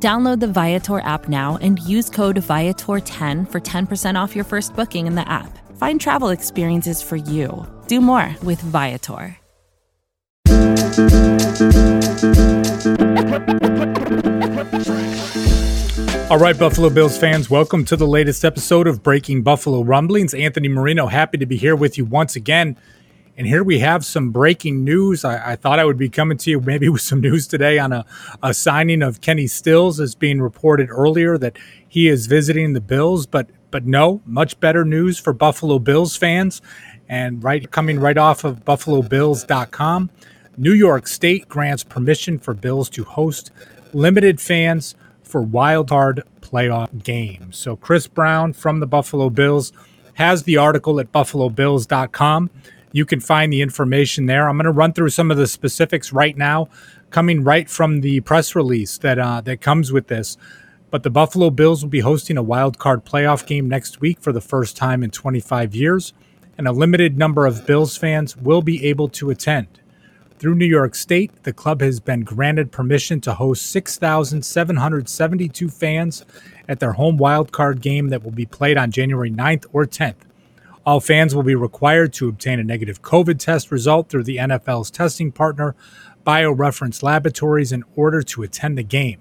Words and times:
Download 0.00 0.38
the 0.38 0.46
Viator 0.46 1.00
app 1.00 1.28
now 1.28 1.58
and 1.60 1.80
use 1.80 2.08
code 2.08 2.36
Viator10 2.36 3.50
for 3.50 3.60
10% 3.60 4.14
off 4.14 4.36
your 4.36 4.44
first 4.44 4.76
booking 4.76 5.08
in 5.08 5.16
the 5.16 5.28
app. 5.28 5.58
Find 5.76 6.00
travel 6.00 6.28
experiences 6.28 7.02
for 7.02 7.16
you. 7.16 7.66
Do 7.88 8.00
more 8.00 8.36
with 8.44 8.60
Viator. 8.60 9.36
All 16.30 16.38
right, 16.38 16.58
Buffalo 16.58 16.90
Bills 16.90 17.18
fans, 17.18 17.50
welcome 17.50 17.84
to 17.86 17.96
the 17.96 18.06
latest 18.06 18.44
episode 18.44 18.86
of 18.86 19.02
Breaking 19.02 19.42
Buffalo 19.42 19.82
Rumblings. 19.82 20.32
Anthony 20.32 20.68
Marino, 20.68 21.06
happy 21.06 21.38
to 21.38 21.46
be 21.46 21.56
here 21.56 21.74
with 21.74 21.98
you 21.98 22.04
once 22.04 22.36
again. 22.36 22.76
And 23.38 23.46
here 23.46 23.62
we 23.62 23.78
have 23.78 24.04
some 24.04 24.30
breaking 24.30 24.82
news. 24.82 25.24
I, 25.24 25.52
I, 25.52 25.56
thought 25.56 25.78
I 25.78 25.84
would 25.84 25.96
be 25.96 26.08
coming 26.08 26.38
to 26.38 26.50
you 26.50 26.60
maybe 26.60 26.88
with 26.88 27.02
some 27.02 27.20
news 27.20 27.46
today 27.46 27.78
on 27.78 27.92
a, 27.92 28.04
a 28.42 28.52
signing 28.52 29.00
of 29.00 29.20
Kenny 29.20 29.46
Stills 29.46 30.00
as 30.00 30.16
being 30.16 30.42
reported 30.42 30.88
earlier 30.90 31.38
that 31.38 31.56
he 31.88 32.08
is 32.08 32.26
visiting 32.26 32.72
the 32.72 32.80
Bills, 32.80 33.26
but 33.26 33.48
but 33.70 33.86
no, 33.86 34.22
much 34.26 34.58
better 34.58 34.84
news 34.84 35.20
for 35.20 35.32
Buffalo 35.32 35.78
Bills 35.78 36.16
fans. 36.16 36.60
And 37.08 37.44
right 37.44 37.70
coming 37.70 38.00
right 38.00 38.18
off 38.18 38.42
of 38.42 38.64
BuffaloBills.com, 38.64 40.10
New 40.56 40.72
York 40.72 41.06
State 41.06 41.48
grants 41.48 41.84
permission 41.84 42.40
for 42.40 42.54
Bills 42.54 42.90
to 42.90 43.04
host 43.04 43.52
limited 43.92 44.40
fans 44.40 44.96
for 45.22 45.42
wild 45.42 45.90
card 45.90 46.24
playoff 46.40 47.04
games. 47.04 47.56
So 47.56 47.76
Chris 47.76 48.08
Brown 48.08 48.52
from 48.52 48.80
the 48.80 48.86
Buffalo 48.86 49.30
Bills 49.30 49.72
has 50.14 50.42
the 50.42 50.56
article 50.56 50.98
at 50.98 51.12
BuffaloBills.com. 51.12 52.50
You 52.92 53.04
can 53.04 53.20
find 53.20 53.52
the 53.52 53.60
information 53.60 54.26
there. 54.26 54.48
I'm 54.48 54.56
going 54.56 54.64
to 54.64 54.70
run 54.70 54.92
through 54.92 55.10
some 55.10 55.30
of 55.30 55.36
the 55.36 55.46
specifics 55.46 56.12
right 56.12 56.36
now, 56.36 56.68
coming 57.10 57.44
right 57.44 57.68
from 57.68 58.00
the 58.00 58.20
press 58.20 58.54
release 58.54 58.98
that 58.98 59.18
uh, 59.18 59.40
that 59.42 59.60
comes 59.60 59.92
with 59.92 60.08
this. 60.08 60.36
But 60.90 61.02
the 61.02 61.10
Buffalo 61.10 61.50
Bills 61.50 61.82
will 61.82 61.90
be 61.90 62.00
hosting 62.00 62.38
a 62.38 62.42
wild 62.42 62.78
card 62.78 63.04
playoff 63.04 63.46
game 63.46 63.68
next 63.68 64.00
week 64.00 64.20
for 64.20 64.32
the 64.32 64.40
first 64.40 64.76
time 64.76 65.02
in 65.02 65.10
25 65.10 65.74
years, 65.74 66.14
and 66.56 66.66
a 66.66 66.72
limited 66.72 67.18
number 67.18 67.44
of 67.44 67.66
Bills 67.66 67.96
fans 67.96 68.36
will 68.36 68.62
be 68.62 68.86
able 68.86 69.08
to 69.10 69.28
attend. 69.28 69.66
Through 70.38 70.54
New 70.54 70.66
York 70.66 70.94
State, 70.94 71.42
the 71.42 71.52
club 71.52 71.80
has 71.80 72.00
been 72.00 72.22
granted 72.22 72.70
permission 72.70 73.20
to 73.22 73.34
host 73.34 73.66
6,772 73.66 75.68
fans 75.68 76.24
at 76.68 76.80
their 76.80 76.92
home 76.92 77.18
wild 77.18 77.52
card 77.52 77.82
game 77.82 78.08
that 78.08 78.22
will 78.22 78.30
be 78.30 78.46
played 78.46 78.78
on 78.78 78.92
January 78.92 79.32
9th 79.32 79.66
or 79.72 79.84
10th. 79.84 80.27
All 80.88 81.00
fans 81.00 81.34
will 81.34 81.42
be 81.42 81.54
required 81.54 82.14
to 82.14 82.30
obtain 82.30 82.58
a 82.58 82.64
negative 82.64 83.02
COVID 83.02 83.38
test 83.38 83.70
result 83.70 84.08
through 84.08 84.24
the 84.24 84.38
NFL's 84.38 84.90
testing 84.90 85.30
partner, 85.30 85.76
BioReference 86.26 87.02
Laboratories, 87.02 87.72
in 87.72 87.84
order 87.94 88.22
to 88.22 88.42
attend 88.42 88.78
the 88.78 88.82
game. 88.82 89.20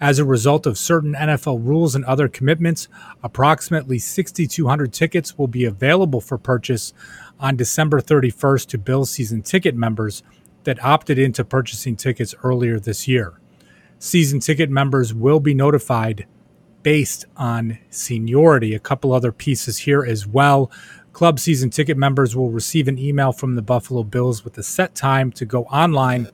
As 0.00 0.18
a 0.18 0.24
result 0.24 0.64
of 0.64 0.78
certain 0.78 1.12
NFL 1.12 1.62
rules 1.62 1.94
and 1.94 2.02
other 2.06 2.28
commitments, 2.28 2.88
approximately 3.22 3.98
6,200 3.98 4.90
tickets 4.90 5.36
will 5.36 5.48
be 5.48 5.66
available 5.66 6.22
for 6.22 6.38
purchase 6.38 6.94
on 7.38 7.56
December 7.56 8.00
31st 8.00 8.66
to 8.68 8.78
Bills 8.78 9.10
season 9.10 9.42
ticket 9.42 9.74
members 9.74 10.22
that 10.64 10.82
opted 10.82 11.18
into 11.18 11.44
purchasing 11.44 11.94
tickets 11.94 12.34
earlier 12.42 12.80
this 12.80 13.06
year. 13.06 13.38
Season 13.98 14.40
ticket 14.40 14.70
members 14.70 15.12
will 15.12 15.40
be 15.40 15.52
notified 15.52 16.26
based 16.86 17.24
on 17.36 17.76
seniority. 17.90 18.72
A 18.72 18.78
couple 18.78 19.12
other 19.12 19.32
pieces 19.32 19.78
here 19.78 20.04
as 20.04 20.24
well. 20.24 20.70
Club 21.12 21.40
season 21.40 21.68
ticket 21.68 21.96
members 21.96 22.36
will 22.36 22.50
receive 22.50 22.86
an 22.86 22.96
email 22.96 23.32
from 23.32 23.56
the 23.56 23.60
Buffalo 23.60 24.04
Bills 24.04 24.44
with 24.44 24.56
a 24.56 24.62
set 24.62 24.94
time 24.94 25.32
to 25.32 25.44
go 25.44 25.64
online 25.64 26.28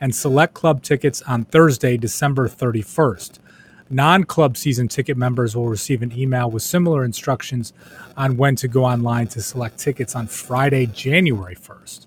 and 0.00 0.14
select 0.14 0.54
club 0.54 0.82
tickets 0.82 1.20
on 1.28 1.44
Thursday, 1.44 1.98
December 1.98 2.48
31st. 2.48 3.38
Non 3.90 4.24
club 4.24 4.56
season 4.56 4.88
ticket 4.88 5.18
members 5.18 5.54
will 5.54 5.68
receive 5.68 6.00
an 6.00 6.18
email 6.18 6.50
with 6.50 6.62
similar 6.62 7.04
instructions 7.04 7.74
on 8.16 8.38
when 8.38 8.56
to 8.56 8.66
go 8.66 8.86
online 8.86 9.26
to 9.26 9.42
select 9.42 9.76
tickets 9.76 10.16
on 10.16 10.26
Friday, 10.26 10.86
January 10.86 11.54
1st. 11.54 12.06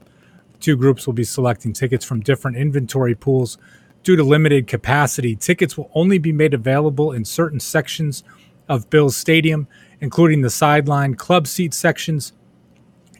Two 0.60 0.76
groups 0.76 1.06
will 1.06 1.14
be 1.14 1.24
selecting 1.24 1.72
tickets 1.72 2.04
from 2.04 2.22
different 2.22 2.58
inventory 2.58 3.14
pools 3.14 3.60
Due 4.04 4.16
to 4.16 4.24
limited 4.24 4.66
capacity, 4.66 5.36
tickets 5.36 5.78
will 5.78 5.92
only 5.94 6.18
be 6.18 6.32
made 6.32 6.54
available 6.54 7.12
in 7.12 7.24
certain 7.24 7.60
sections 7.60 8.24
of 8.68 8.90
Bills 8.90 9.16
Stadium, 9.16 9.68
including 10.00 10.42
the 10.42 10.50
sideline 10.50 11.14
club 11.14 11.46
seat 11.46 11.74
sections 11.74 12.34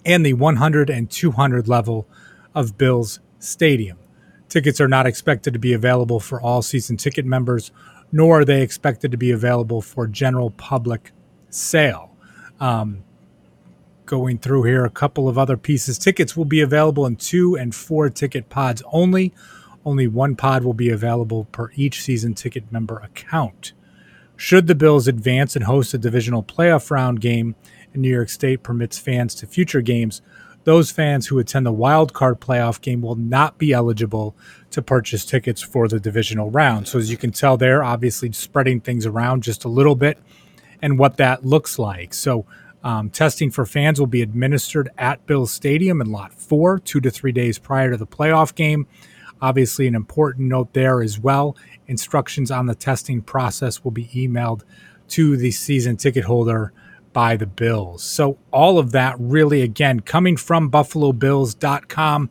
and 0.06 0.26
the 0.26 0.34
100 0.34 0.90
and 0.90 1.10
200 1.10 1.68
level 1.68 2.08
of 2.56 2.78
Bills 2.78 3.20
Stadium. 3.40 4.00
Tickets 4.50 4.82
are 4.82 4.88
not 4.88 5.06
expected 5.06 5.54
to 5.54 5.60
be 5.60 5.74
available 5.74 6.20
for 6.20 6.42
all 6.42 6.62
season 6.62 6.98
ticket 6.98 7.26
members, 7.26 7.72
nor 8.12 8.40
are 8.40 8.46
they 8.46 8.62
expected 8.62 9.12
to 9.12 9.18
be 9.18 9.32
available 9.32 9.82
for 9.82 10.08
general 10.08 10.50
public 10.52 11.12
sale. 11.50 12.12
Um, 12.60 13.04
going 14.06 14.40
through 14.40 14.64
here, 14.64 14.84
a 14.84 14.90
couple 14.90 15.30
of 15.30 15.38
other 15.38 15.56
pieces. 15.56 15.98
Tickets 15.98 16.36
will 16.36 16.46
be 16.46 16.60
available 16.60 17.06
in 17.06 17.16
two 17.16 17.56
and 17.56 17.74
four 17.74 18.10
ticket 18.10 18.50
pods 18.50 18.84
only 18.92 19.34
only 19.86 20.08
one 20.08 20.36
pod 20.36 20.64
will 20.64 20.74
be 20.74 20.90
available 20.90 21.46
per 21.52 21.72
each 21.76 22.02
season 22.02 22.34
ticket 22.34 22.72
member 22.72 22.98
account. 22.98 23.74
Should 24.36 24.68
the 24.68 24.76
Bills 24.76 25.08
advance 25.08 25.56
and 25.56 25.66
host 25.66 25.94
a 25.94 25.98
divisional 25.98 26.44
playoff 26.44 26.90
round 26.90 27.22
game 27.22 27.56
and 27.94 28.02
New 28.02 28.10
York 28.10 28.30
State 28.30 28.64
permits 28.64 28.98
fans 28.98 29.36
to 29.36 29.48
future 29.48 29.82
games, 29.82 30.22
those 30.64 30.92
fans 30.92 31.28
who 31.28 31.40
attend 31.40 31.66
the 31.66 31.72
wild 31.72 32.14
card 32.14 32.40
playoff 32.40 32.82
game 32.82 33.02
will 33.02 33.16
not 33.16 33.58
be 33.58 33.72
eligible 33.72 34.36
to 34.72 34.82
purchase 34.82 35.26
tickets 35.26 35.62
for 35.62 35.88
the 35.88 36.00
divisional 36.00 36.50
round. 36.50 36.88
So 36.88 37.00
as 37.00 37.10
you 37.10 37.18
can 37.18 37.32
tell 37.32 37.58
there, 37.58 37.84
obviously 37.84 38.32
spreading 38.32 38.80
things 38.80 39.06
around 39.06 39.44
just 39.44 39.66
a 39.66 39.70
little 39.70 39.96
bit 39.96 40.18
and 40.82 40.98
what 40.98 41.18
that 41.18 41.46
looks 41.46 41.80
like. 41.80 42.14
So 42.14 42.46
um, 42.84 43.10
testing 43.10 43.52
for 43.52 43.66
fans 43.66 44.00
will 44.00 44.08
be 44.08 44.22
administered 44.22 44.90
at 44.98 45.26
Bills 45.26 45.52
Stadium 45.52 46.02
in 46.02 46.12
Lot 46.12 46.34
4, 46.34 46.80
two 46.80 47.00
to 47.02 47.12
three 47.12 47.32
days 47.32 47.60
prior 47.60 47.92
to 47.92 47.98
the 47.98 48.08
playoff 48.08 48.56
game. 48.56 48.88
Obviously, 49.42 49.88
an 49.88 49.96
important 49.96 50.48
note 50.48 50.74
there 50.74 51.02
as 51.02 51.20
well. 51.20 51.56
Instructions 51.88 52.52
on 52.52 52.68
the 52.68 52.76
testing 52.76 53.22
process 53.22 53.84
will 53.84 53.92
be 53.92 54.06
emailed 54.08 54.64
to 55.10 55.36
the 55.36 55.52
season 55.52 55.98
ticket 55.98 56.26
holder 56.26 56.74
by 57.14 57.36
the 57.36 57.48
Bills. 57.48 58.04
So, 58.04 58.38
all 58.52 58.78
of 58.78 58.92
that 58.92 59.16
really, 59.20 59.62
again, 59.62 60.00
coming 60.02 60.38
from 60.38 60.72
BuffaloBills.com. 60.72 62.30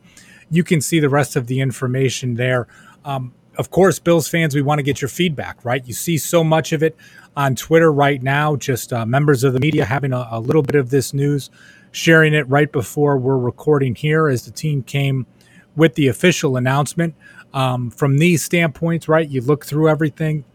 You 0.49 0.63
can 0.63 0.81
see 0.81 0.99
the 0.99 1.09
rest 1.09 1.35
of 1.35 1.47
the 1.47 1.61
information 1.61 2.35
there. 2.35 2.67
Um, 3.05 3.33
of 3.57 3.69
course, 3.69 3.99
Bills 3.99 4.27
fans, 4.27 4.55
we 4.55 4.61
want 4.61 4.79
to 4.79 4.83
get 4.83 5.01
your 5.01 5.09
feedback, 5.09 5.63
right? 5.63 5.85
You 5.85 5.93
see 5.93 6.17
so 6.17 6.43
much 6.43 6.71
of 6.71 6.81
it 6.81 6.95
on 7.35 7.55
Twitter 7.55 7.91
right 7.91 8.21
now, 8.21 8.55
just 8.55 8.91
uh, 8.91 9.05
members 9.05 9.43
of 9.43 9.53
the 9.53 9.59
media 9.59 9.85
having 9.85 10.13
a, 10.13 10.27
a 10.31 10.39
little 10.39 10.61
bit 10.61 10.75
of 10.75 10.89
this 10.89 11.13
news, 11.13 11.49
sharing 11.91 12.33
it 12.33 12.47
right 12.49 12.71
before 12.71 13.17
we're 13.17 13.37
recording 13.37 13.95
here 13.95 14.27
as 14.27 14.45
the 14.45 14.51
team 14.51 14.83
came 14.83 15.25
with 15.75 15.95
the 15.95 16.07
official 16.07 16.57
announcement. 16.57 17.15
Um, 17.53 17.89
from 17.91 18.17
these 18.17 18.43
standpoints, 18.43 19.07
right, 19.07 19.27
you 19.27 19.41
look 19.41 19.65
through 19.65 19.89
everything. 19.89 20.45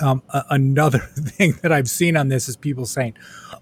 Um, 0.00 0.22
a- 0.30 0.44
another 0.50 0.98
thing 1.14 1.58
that 1.62 1.72
I've 1.72 1.88
seen 1.88 2.16
on 2.16 2.28
this 2.28 2.48
is 2.48 2.56
people 2.56 2.86
saying, 2.86 3.14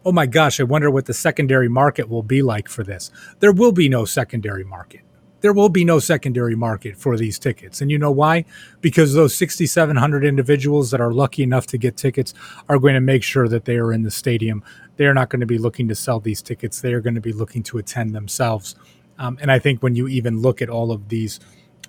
oh 0.04 0.12
my 0.12 0.26
gosh, 0.26 0.60
I 0.60 0.64
wonder 0.64 0.90
what 0.90 1.06
the 1.06 1.14
secondary 1.14 1.68
market 1.68 2.08
will 2.08 2.22
be 2.22 2.42
like 2.42 2.68
for 2.68 2.82
this. 2.82 3.10
There 3.40 3.52
will 3.52 3.72
be 3.72 3.88
no 3.88 4.04
secondary 4.04 4.64
market. 4.64 5.02
There 5.42 5.52
will 5.52 5.68
be 5.68 5.84
no 5.84 5.98
secondary 5.98 6.54
market 6.54 6.96
for 6.96 7.16
these 7.16 7.36
tickets. 7.36 7.80
And 7.80 7.90
you 7.90 7.98
know 7.98 8.12
why? 8.12 8.44
Because 8.80 9.12
those 9.12 9.34
6,700 9.34 10.24
individuals 10.24 10.92
that 10.92 11.00
are 11.00 11.12
lucky 11.12 11.42
enough 11.42 11.66
to 11.68 11.78
get 11.78 11.96
tickets 11.96 12.32
are 12.68 12.78
going 12.78 12.94
to 12.94 13.00
make 13.00 13.24
sure 13.24 13.48
that 13.48 13.64
they 13.64 13.76
are 13.76 13.92
in 13.92 14.02
the 14.02 14.10
stadium. 14.10 14.62
They're 14.96 15.14
not 15.14 15.30
going 15.30 15.40
to 15.40 15.46
be 15.46 15.58
looking 15.58 15.88
to 15.88 15.96
sell 15.96 16.20
these 16.20 16.42
tickets. 16.42 16.80
They 16.80 16.92
are 16.92 17.00
going 17.00 17.16
to 17.16 17.20
be 17.20 17.32
looking 17.32 17.64
to 17.64 17.78
attend 17.78 18.14
themselves. 18.14 18.76
Um, 19.22 19.38
and 19.40 19.52
I 19.52 19.60
think 19.60 19.84
when 19.84 19.94
you 19.94 20.08
even 20.08 20.42
look 20.42 20.60
at 20.60 20.68
all 20.68 20.90
of 20.90 21.08
these, 21.08 21.38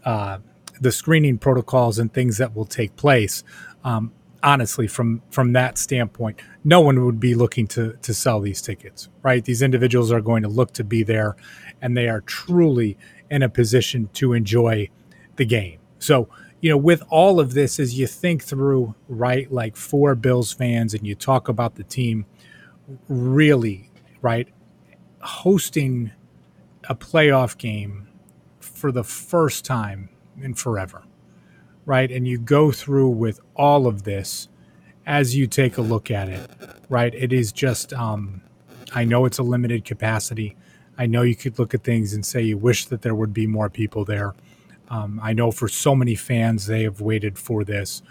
uh, 0.06 0.38
the 0.80 0.92
screening 0.92 1.40
protocols 1.40 1.98
and 1.98 2.14
things 2.14 2.38
that 2.38 2.56
will 2.56 2.66
take 2.66 2.96
place, 2.96 3.44
um, 3.84 4.12
honestly, 4.44 4.88
from 4.88 5.24
from 5.32 5.54
that 5.54 5.80
standpoint, 5.80 6.40
no 6.64 6.80
one 6.80 7.04
would 7.04 7.20
be 7.20 7.34
looking 7.34 7.66
to 7.70 7.94
to 8.04 8.14
sell 8.14 8.40
these 8.40 8.62
tickets, 8.62 9.10
right? 9.24 9.44
These 9.44 9.64
individuals 9.64 10.12
are 10.12 10.22
going 10.22 10.44
to 10.44 10.50
look 10.50 10.74
to 10.74 10.84
be 10.84 11.02
there, 11.02 11.36
and 11.82 11.98
they 11.98 12.08
are 12.08 12.22
truly 12.22 13.00
in 13.32 13.42
a 13.42 13.50
position 13.50 14.10
to 14.14 14.34
enjoy 14.34 14.90
the 15.38 15.46
game. 15.46 15.80
So, 15.98 16.30
you 16.62 16.70
know, 16.70 16.78
with 16.78 17.02
all 17.10 17.40
of 17.40 17.56
this, 17.56 17.80
as 17.80 17.98
you 17.98 18.06
think 18.06 18.44
through, 18.44 18.94
right, 19.08 19.52
like 19.52 19.76
for 19.76 20.14
Bills 20.14 20.54
fans, 20.54 20.94
and 20.94 21.08
you 21.08 21.16
talk 21.16 21.50
about 21.50 21.76
the 21.76 21.84
team, 21.84 22.28
really, 23.08 23.90
right, 24.22 24.48
hosting 25.22 26.12
a 26.90 26.96
playoff 26.96 27.58
game 27.58 28.08
for 28.60 28.92
the 28.92 29.04
first 29.04 29.66
time 29.66 30.10
in 30.42 30.54
forever, 30.54 31.04
right? 31.86 32.12
And 32.12 32.28
you 32.28 32.38
go 32.38 32.72
through 32.72 33.10
with 33.10 33.40
all 33.56 33.88
of 33.88 34.04
this 34.04 34.50
as 35.06 35.36
you 35.36 35.48
take 35.48 35.78
a 35.78 35.82
look 35.82 36.10
at 36.10 36.30
it, 36.30 36.50
right? 36.90 37.14
It 37.14 37.34
is 37.34 37.52
just, 37.52 37.94
um, 37.94 38.42
I 38.94 39.04
know 39.04 39.26
it's 39.26 39.38
a 39.38 39.44
limited 39.44 39.86
capacity. 39.86 40.56
I 40.98 41.06
know 41.06 41.24
you 41.24 41.36
could 41.36 41.60
look 41.60 41.74
at 41.74 41.84
things 41.84 42.14
and 42.14 42.26
say 42.26 42.42
you 42.42 42.58
wish 42.58 42.86
that 42.86 43.02
there 43.02 43.16
would 43.16 43.34
be 43.34 43.48
more 43.48 43.70
people 43.70 44.06
there. 44.06 44.34
Um, 44.90 45.20
I 45.24 45.34
know 45.34 45.52
for 45.52 45.68
so 45.68 45.96
many 45.96 46.16
fans, 46.16 46.68
they 46.68 46.84
have 46.84 47.02
waited 47.02 47.38
for 47.40 47.64
this. 47.64 48.02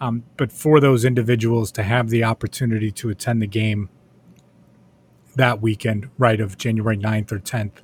Um, 0.00 0.24
but 0.36 0.50
for 0.50 0.80
those 0.80 1.04
individuals 1.04 1.70
to 1.72 1.84
have 1.84 2.10
the 2.10 2.24
opportunity 2.24 2.90
to 2.90 3.08
attend 3.08 3.40
the 3.40 3.46
game 3.46 3.88
that 5.36 5.62
weekend, 5.62 6.10
right, 6.18 6.40
of 6.40 6.58
January 6.58 6.96
9th 6.96 7.32
or 7.32 7.38
10th, 7.38 7.82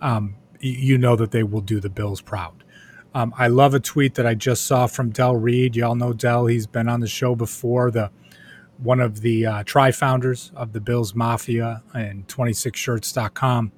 um, 0.00 0.36
you 0.60 0.98
know 0.98 1.16
that 1.16 1.30
they 1.30 1.42
will 1.42 1.60
do 1.60 1.80
the 1.80 1.88
Bills 1.88 2.20
proud. 2.20 2.64
Um, 3.14 3.32
I 3.38 3.48
love 3.48 3.74
a 3.74 3.80
tweet 3.80 4.14
that 4.16 4.26
I 4.26 4.34
just 4.34 4.64
saw 4.64 4.86
from 4.86 5.10
Del 5.10 5.36
Reid. 5.36 5.76
Y'all 5.76 5.94
know 5.94 6.12
Del; 6.12 6.46
he's 6.46 6.66
been 6.66 6.88
on 6.88 7.00
the 7.00 7.08
show 7.08 7.34
before. 7.34 7.90
The 7.90 8.10
one 8.76 9.00
of 9.00 9.22
the 9.22 9.44
uh, 9.44 9.62
tri-founders 9.64 10.52
of 10.54 10.72
the 10.72 10.80
Bills 10.80 11.12
Mafia 11.12 11.82
and 11.92 12.28
26shirts.com. 12.28 13.72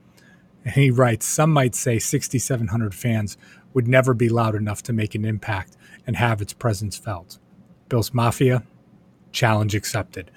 And 0.64 0.75
he 0.75 0.90
writes, 0.90 1.26
"Some 1.26 1.52
might 1.52 1.75
say 1.75 1.99
6,700 1.99 2.94
fans 2.94 3.38
would 3.73 3.88
never 3.88 4.12
be 4.12 4.28
loud 4.28 4.55
enough 4.55 4.82
to 4.84 4.93
make 4.93 5.14
an 5.14 5.25
impact 5.25 5.76
and 6.06 6.16
have 6.16 6.43
its 6.43 6.52
presence 6.52 6.96
felt." 6.96 7.38
Bills 7.88 8.12
Mafia, 8.12 8.62
challenge 9.32 9.75
accepted. 9.75 10.31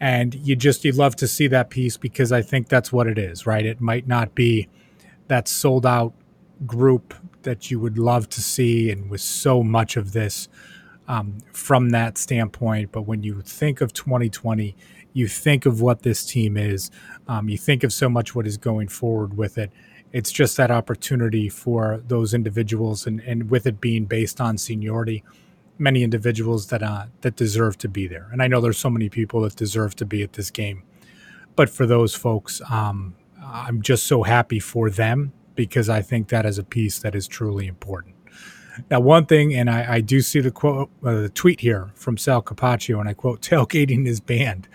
And 0.00 0.34
you 0.34 0.56
just 0.56 0.84
you 0.84 0.92
love 0.92 1.16
to 1.16 1.26
see 1.26 1.46
that 1.48 1.70
piece 1.70 1.96
because 1.96 2.32
I 2.32 2.42
think 2.42 2.68
that's 2.68 2.92
what 2.92 3.06
it 3.06 3.18
is, 3.18 3.46
right? 3.46 3.64
It 3.64 3.80
might 3.80 4.06
not 4.06 4.34
be 4.34 4.68
that 5.28 5.48
sold 5.48 5.86
out 5.86 6.12
group 6.66 7.14
that 7.42 7.70
you 7.70 7.78
would 7.78 7.98
love 7.98 8.28
to 8.30 8.40
see, 8.40 8.90
and 8.90 9.10
with 9.10 9.20
so 9.20 9.62
much 9.62 9.96
of 9.96 10.12
this 10.12 10.48
um, 11.08 11.38
from 11.52 11.90
that 11.90 12.18
standpoint. 12.18 12.92
But 12.92 13.02
when 13.02 13.22
you 13.22 13.40
think 13.42 13.80
of 13.80 13.92
2020, 13.92 14.76
you 15.12 15.28
think 15.28 15.64
of 15.64 15.80
what 15.80 16.02
this 16.02 16.24
team 16.26 16.56
is, 16.56 16.90
um, 17.28 17.48
you 17.48 17.56
think 17.56 17.84
of 17.84 17.92
so 17.92 18.08
much 18.08 18.34
what 18.34 18.46
is 18.46 18.56
going 18.56 18.88
forward 18.88 19.36
with 19.36 19.56
it. 19.58 19.70
It's 20.12 20.30
just 20.30 20.56
that 20.56 20.70
opportunity 20.70 21.48
for 21.48 22.02
those 22.06 22.34
individuals, 22.34 23.06
and, 23.06 23.20
and 23.20 23.50
with 23.50 23.66
it 23.66 23.80
being 23.80 24.04
based 24.04 24.40
on 24.40 24.58
seniority, 24.58 25.24
many 25.78 26.02
individuals 26.02 26.68
that 26.68 26.82
uh, 26.82 27.06
that 27.20 27.36
deserve 27.36 27.78
to 27.78 27.88
be 27.88 28.06
there. 28.06 28.28
And 28.32 28.42
I 28.42 28.46
know 28.46 28.60
there's 28.60 28.78
so 28.78 28.90
many 28.90 29.08
people 29.08 29.40
that 29.42 29.56
deserve 29.56 29.94
to 29.96 30.04
be 30.04 30.22
at 30.22 30.34
this 30.34 30.50
game, 30.50 30.84
but 31.54 31.68
for 31.68 31.86
those 31.86 32.14
folks, 32.14 32.60
um, 32.70 33.14
I'm 33.52 33.82
just 33.82 34.06
so 34.06 34.22
happy 34.22 34.58
for 34.58 34.90
them 34.90 35.32
because 35.54 35.88
I 35.88 36.02
think 36.02 36.28
that 36.28 36.44
is 36.44 36.58
a 36.58 36.64
piece 36.64 36.98
that 37.00 37.14
is 37.14 37.26
truly 37.26 37.66
important. 37.66 38.14
Now, 38.90 39.00
one 39.00 39.26
thing, 39.26 39.54
and 39.54 39.70
I, 39.70 39.94
I 39.94 40.00
do 40.00 40.20
see 40.20 40.40
the 40.40 40.50
quote, 40.50 40.90
uh, 41.04 41.14
the 41.22 41.28
tweet 41.30 41.60
here 41.60 41.90
from 41.94 42.18
Sal 42.18 42.42
Capaccio, 42.42 43.00
and 43.00 43.08
I 43.08 43.14
quote: 43.14 43.40
"Tailgating 43.40 44.06
is 44.06 44.20
banned 44.20 44.68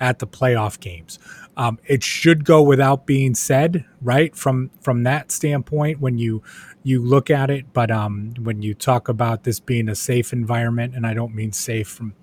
at 0.00 0.18
the 0.18 0.26
playoff 0.26 0.80
games." 0.80 1.18
Um, 1.56 1.78
it 1.86 2.02
should 2.02 2.44
go 2.44 2.60
without 2.62 3.06
being 3.06 3.34
said, 3.34 3.84
right? 4.02 4.34
From 4.34 4.70
from 4.80 5.04
that 5.04 5.30
standpoint, 5.30 6.00
when 6.00 6.18
you 6.18 6.42
you 6.82 7.00
look 7.00 7.30
at 7.30 7.48
it, 7.48 7.72
but 7.72 7.90
um, 7.90 8.34
when 8.40 8.60
you 8.60 8.74
talk 8.74 9.08
about 9.08 9.44
this 9.44 9.60
being 9.60 9.88
a 9.88 9.94
safe 9.94 10.32
environment, 10.32 10.94
and 10.96 11.06
I 11.06 11.14
don't 11.14 11.34
mean 11.34 11.52
safe 11.52 11.88
from 11.88 12.14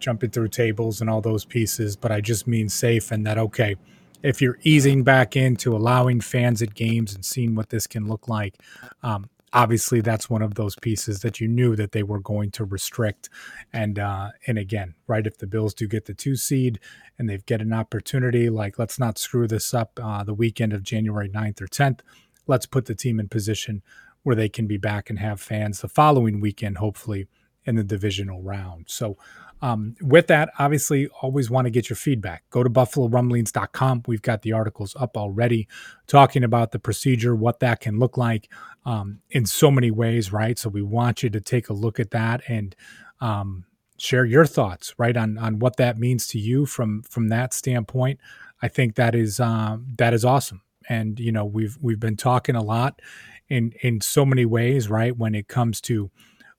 jumping 0.00 0.30
through 0.30 0.48
tables 0.48 1.00
and 1.00 1.08
all 1.08 1.20
those 1.20 1.44
pieces, 1.44 1.96
but 1.96 2.10
I 2.10 2.20
just 2.20 2.46
mean 2.46 2.68
safe 2.68 3.12
and 3.12 3.24
that 3.26 3.38
okay, 3.38 3.76
if 4.24 4.40
you're 4.40 4.58
easing 4.62 5.04
back 5.04 5.36
into 5.36 5.76
allowing 5.76 6.20
fans 6.20 6.62
at 6.62 6.74
games 6.74 7.14
and 7.14 7.24
seeing 7.24 7.54
what 7.54 7.68
this 7.68 7.86
can 7.86 8.08
look 8.08 8.26
like, 8.26 8.56
um, 9.02 9.28
obviously 9.52 10.00
that's 10.00 10.28
one 10.28 10.42
of 10.42 10.54
those 10.54 10.74
pieces 10.76 11.20
that 11.20 11.40
you 11.40 11.46
knew 11.46 11.76
that 11.76 11.92
they 11.92 12.02
were 12.02 12.18
going 12.18 12.50
to 12.50 12.64
restrict. 12.64 13.28
And 13.72 13.98
uh, 13.98 14.30
and 14.46 14.58
again 14.58 14.94
right 15.06 15.26
if 15.26 15.38
the 15.38 15.46
bills 15.46 15.74
do 15.74 15.86
get 15.86 16.06
the 16.06 16.14
two 16.14 16.36
seed 16.36 16.80
and 17.18 17.28
they've 17.28 17.44
get 17.46 17.60
an 17.60 17.72
opportunity 17.72 18.48
like 18.48 18.78
let's 18.78 18.98
not 18.98 19.18
screw 19.18 19.46
this 19.46 19.74
up 19.74 20.00
uh, 20.02 20.24
the 20.24 20.34
weekend 20.34 20.72
of 20.72 20.82
january 20.82 21.28
9th 21.28 21.60
or 21.60 21.66
10th 21.66 22.00
let's 22.46 22.66
put 22.66 22.86
the 22.86 22.94
team 22.94 23.20
in 23.20 23.28
position 23.28 23.82
where 24.22 24.36
they 24.36 24.48
can 24.48 24.66
be 24.66 24.76
back 24.76 25.10
and 25.10 25.18
have 25.18 25.40
fans 25.40 25.80
the 25.80 25.88
following 25.88 26.40
weekend 26.40 26.78
hopefully 26.78 27.28
in 27.64 27.76
the 27.76 27.84
divisional 27.84 28.42
round. 28.42 28.86
So 28.88 29.16
um, 29.64 29.96
with 30.02 30.26
that, 30.26 30.50
obviously, 30.58 31.08
always 31.22 31.48
want 31.48 31.64
to 31.64 31.70
get 31.70 31.88
your 31.88 31.96
feedback. 31.96 32.44
Go 32.50 32.62
to 32.62 32.68
buffalorumblings.com. 32.68 34.02
We've 34.06 34.20
got 34.20 34.42
the 34.42 34.52
articles 34.52 34.94
up 35.00 35.16
already 35.16 35.68
talking 36.06 36.44
about 36.44 36.72
the 36.72 36.78
procedure, 36.78 37.34
what 37.34 37.60
that 37.60 37.80
can 37.80 37.98
look 37.98 38.18
like 38.18 38.50
um, 38.84 39.20
in 39.30 39.46
so 39.46 39.70
many 39.70 39.90
ways, 39.90 40.30
right? 40.30 40.58
So 40.58 40.68
we 40.68 40.82
want 40.82 41.22
you 41.22 41.30
to 41.30 41.40
take 41.40 41.70
a 41.70 41.72
look 41.72 41.98
at 41.98 42.10
that 42.10 42.42
and 42.46 42.76
um, 43.22 43.64
share 43.96 44.26
your 44.26 44.44
thoughts, 44.44 44.94
right, 44.98 45.16
on 45.16 45.38
on 45.38 45.58
what 45.60 45.78
that 45.78 45.96
means 45.96 46.26
to 46.28 46.38
you 46.38 46.66
from 46.66 47.02
from 47.02 47.28
that 47.28 47.54
standpoint. 47.54 48.20
I 48.60 48.68
think 48.68 48.96
that 48.96 49.14
is 49.14 49.40
um, 49.40 49.86
that 49.96 50.12
is 50.12 50.26
awesome, 50.26 50.60
and 50.90 51.18
you 51.18 51.32
know 51.32 51.46
we've 51.46 51.78
we've 51.80 52.00
been 52.00 52.18
talking 52.18 52.54
a 52.54 52.62
lot 52.62 53.00
in 53.48 53.72
in 53.80 54.02
so 54.02 54.26
many 54.26 54.44
ways, 54.44 54.90
right, 54.90 55.16
when 55.16 55.34
it 55.34 55.48
comes 55.48 55.80
to 55.82 56.10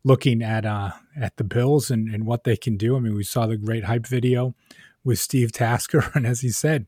looking 0.05 0.43
at 0.43 0.65
uh, 0.65 0.91
at 1.19 1.35
the 1.35 1.43
Bills 1.43 1.91
and, 1.91 2.07
and 2.07 2.25
what 2.25 2.45
they 2.45 2.55
can 2.55 2.77
do. 2.77 2.95
I 2.95 2.99
mean, 2.99 3.15
we 3.15 3.23
saw 3.23 3.47
the 3.47 3.57
great 3.57 3.83
hype 3.83 4.05
video 4.05 4.55
with 5.03 5.19
Steve 5.19 5.51
Tasker, 5.51 6.11
and 6.15 6.25
as 6.25 6.39
he 6.39 6.49
said, 6.49 6.85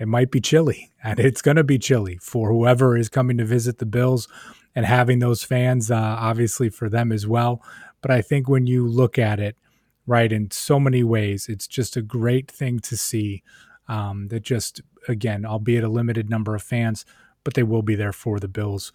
it 0.00 0.08
might 0.08 0.32
be 0.32 0.40
chilly, 0.40 0.90
and 1.04 1.20
it's 1.20 1.42
going 1.42 1.56
to 1.58 1.64
be 1.64 1.78
chilly 1.78 2.18
for 2.20 2.50
whoever 2.50 2.96
is 2.96 3.08
coming 3.08 3.36
to 3.38 3.44
visit 3.44 3.78
the 3.78 3.86
Bills 3.86 4.26
and 4.74 4.86
having 4.86 5.18
those 5.18 5.44
fans, 5.44 5.90
uh, 5.90 6.16
obviously 6.18 6.68
for 6.70 6.88
them 6.88 7.12
as 7.12 7.26
well. 7.26 7.62
But 8.00 8.10
I 8.10 8.22
think 8.22 8.48
when 8.48 8.66
you 8.66 8.86
look 8.86 9.18
at 9.18 9.40
it, 9.40 9.56
right, 10.06 10.30
in 10.32 10.50
so 10.50 10.80
many 10.80 11.04
ways, 11.04 11.48
it's 11.48 11.66
just 11.66 11.96
a 11.96 12.02
great 12.02 12.50
thing 12.50 12.80
to 12.80 12.96
see. 12.96 13.42
Um, 13.90 14.28
that 14.28 14.42
just 14.42 14.82
again, 15.08 15.46
albeit 15.46 15.82
a 15.82 15.88
limited 15.88 16.28
number 16.28 16.54
of 16.54 16.62
fans, 16.62 17.06
but 17.42 17.54
they 17.54 17.62
will 17.62 17.80
be 17.80 17.94
there 17.94 18.12
for 18.12 18.38
the 18.38 18.46
Bills 18.46 18.92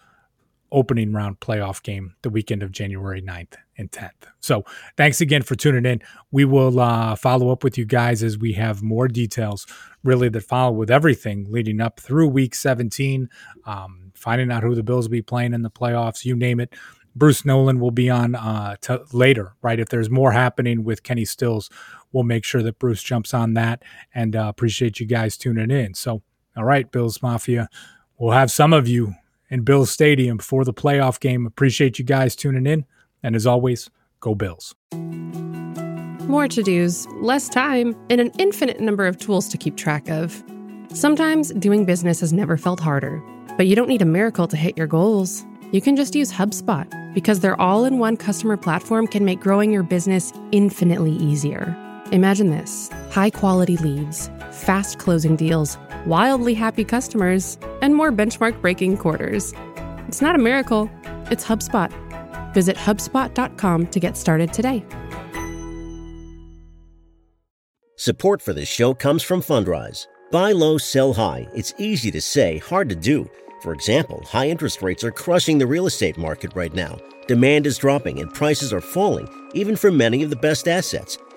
opening 0.74 1.12
round 1.12 1.40
playoff 1.40 1.82
game 1.82 2.14
the 2.22 2.30
weekend 2.30 2.62
of 2.62 2.72
January 2.72 3.22
9th 3.22 3.54
and 3.78 3.90
10th. 3.90 4.10
So 4.40 4.64
thanks 4.96 5.20
again 5.20 5.42
for 5.42 5.54
tuning 5.54 5.86
in. 5.86 6.02
We 6.30 6.44
will 6.44 6.80
uh, 6.80 7.16
follow 7.16 7.50
up 7.50 7.64
with 7.64 7.78
you 7.78 7.84
guys 7.84 8.22
as 8.22 8.36
we 8.36 8.52
have 8.54 8.82
more 8.82 9.08
details 9.08 9.66
really 10.02 10.28
that 10.28 10.42
follow 10.42 10.72
with 10.72 10.90
everything 10.90 11.46
leading 11.48 11.80
up 11.80 11.98
through 11.98 12.28
week 12.28 12.54
17, 12.54 13.28
um, 13.66 14.12
finding 14.14 14.52
out 14.52 14.62
who 14.62 14.74
the 14.74 14.82
Bills 14.82 15.06
will 15.06 15.12
be 15.12 15.22
playing 15.22 15.54
in 15.54 15.62
the 15.62 15.70
playoffs, 15.70 16.24
you 16.24 16.36
name 16.36 16.60
it. 16.60 16.74
Bruce 17.16 17.44
Nolan 17.44 17.78
will 17.78 17.92
be 17.92 18.10
on 18.10 18.34
uh, 18.34 18.76
t- 18.80 18.98
later, 19.12 19.54
right? 19.62 19.78
If 19.78 19.88
there's 19.88 20.10
more 20.10 20.32
happening 20.32 20.82
with 20.82 21.04
Kenny 21.04 21.24
Stills, 21.24 21.70
we'll 22.12 22.24
make 22.24 22.44
sure 22.44 22.62
that 22.62 22.78
Bruce 22.78 23.02
jumps 23.02 23.32
on 23.32 23.54
that 23.54 23.82
and 24.14 24.34
uh, 24.34 24.46
appreciate 24.48 24.98
you 24.98 25.06
guys 25.06 25.36
tuning 25.36 25.70
in. 25.70 25.94
So, 25.94 26.22
all 26.56 26.64
right, 26.64 26.90
Bills 26.90 27.22
Mafia, 27.22 27.68
we'll 28.18 28.32
have 28.32 28.50
some 28.50 28.72
of 28.72 28.88
you 28.88 29.14
in 29.50 29.62
Bills 29.62 29.90
Stadium 29.90 30.38
for 30.38 30.64
the 30.64 30.74
playoff 30.74 31.20
game. 31.20 31.46
Appreciate 31.46 31.98
you 31.98 32.04
guys 32.04 32.34
tuning 32.36 32.66
in. 32.66 32.84
And 33.22 33.34
as 33.34 33.46
always, 33.46 33.90
go 34.20 34.34
Bills. 34.34 34.74
More 36.28 36.48
to 36.48 36.62
dos, 36.62 37.06
less 37.20 37.48
time, 37.48 37.94
and 38.08 38.20
an 38.20 38.30
infinite 38.38 38.80
number 38.80 39.06
of 39.06 39.18
tools 39.18 39.48
to 39.48 39.58
keep 39.58 39.76
track 39.76 40.08
of. 40.08 40.42
Sometimes 40.92 41.52
doing 41.52 41.84
business 41.84 42.20
has 42.20 42.32
never 42.32 42.56
felt 42.56 42.80
harder, 42.80 43.22
but 43.56 43.66
you 43.66 43.76
don't 43.76 43.88
need 43.88 44.02
a 44.02 44.06
miracle 44.06 44.48
to 44.48 44.56
hit 44.56 44.76
your 44.76 44.86
goals. 44.86 45.44
You 45.72 45.80
can 45.80 45.96
just 45.96 46.14
use 46.14 46.32
HubSpot 46.32 46.88
because 47.14 47.40
their 47.40 47.60
all 47.60 47.84
in 47.84 47.98
one 47.98 48.16
customer 48.16 48.56
platform 48.56 49.06
can 49.06 49.24
make 49.24 49.40
growing 49.40 49.72
your 49.72 49.82
business 49.82 50.32
infinitely 50.52 51.12
easier. 51.12 51.76
Imagine 52.12 52.50
this 52.50 52.90
high 53.10 53.30
quality 53.30 53.76
leads, 53.78 54.30
fast 54.50 54.98
closing 54.98 55.36
deals, 55.36 55.76
wildly 56.06 56.54
happy 56.54 56.84
customers, 56.84 57.58
and 57.82 57.94
more 57.94 58.12
benchmark 58.12 58.60
breaking 58.60 58.96
quarters. 58.96 59.52
It's 60.08 60.22
not 60.22 60.34
a 60.34 60.38
miracle, 60.38 60.90
it's 61.30 61.44
HubSpot. 61.44 61.92
Visit 62.54 62.76
HubSpot.com 62.76 63.86
to 63.88 64.00
get 64.00 64.16
started 64.16 64.52
today. 64.52 64.84
Support 67.96 68.42
for 68.42 68.52
this 68.52 68.68
show 68.68 68.92
comes 68.92 69.22
from 69.22 69.40
Fundrise. 69.40 70.06
Buy 70.30 70.52
low, 70.52 70.78
sell 70.78 71.12
high. 71.12 71.48
It's 71.54 71.72
easy 71.78 72.10
to 72.10 72.20
say, 72.20 72.58
hard 72.58 72.88
to 72.88 72.96
do. 72.96 73.30
For 73.62 73.72
example, 73.72 74.22
high 74.26 74.48
interest 74.48 74.82
rates 74.82 75.04
are 75.04 75.10
crushing 75.10 75.58
the 75.58 75.66
real 75.66 75.86
estate 75.86 76.18
market 76.18 76.52
right 76.54 76.74
now. 76.74 76.98
Demand 77.28 77.66
is 77.66 77.78
dropping 77.78 78.18
and 78.20 78.34
prices 78.34 78.72
are 78.72 78.80
falling, 78.80 79.28
even 79.54 79.74
for 79.74 79.90
many 79.90 80.22
of 80.22 80.30
the 80.30 80.36
best 80.36 80.68
assets. 80.68 81.16